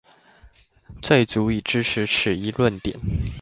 [1.03, 2.99] 最足以支持此一論點？